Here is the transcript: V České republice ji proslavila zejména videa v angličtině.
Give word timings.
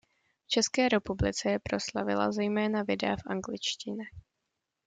V 0.45 0.49
České 0.49 0.89
republice 0.89 1.51
ji 1.51 1.59
proslavila 1.59 2.31
zejména 2.31 2.83
videa 2.83 3.15
v 3.15 3.27
angličtině. 3.27 4.03